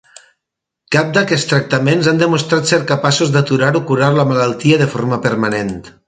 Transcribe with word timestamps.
Cap 0.93 1.09
d'aquests 1.17 1.43
tractaments 1.51 2.09
han 2.11 2.21
demostrat 2.23 2.71
ser 2.71 2.79
capaços 2.91 3.33
d'aturar 3.35 3.69
o 3.81 3.85
curar 3.91 4.09
la 4.15 4.25
malaltia 4.31 4.81
de 4.83 4.89
forma 4.95 5.21
permanent. 5.27 5.75